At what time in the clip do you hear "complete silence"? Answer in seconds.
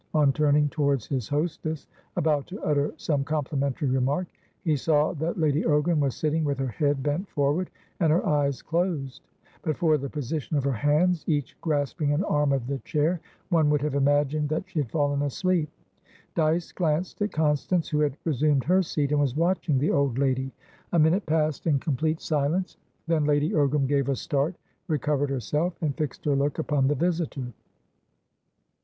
21.77-22.75